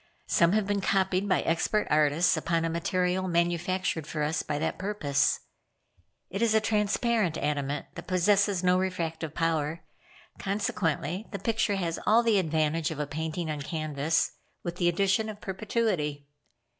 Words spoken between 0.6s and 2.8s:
been copied by expert artists upon a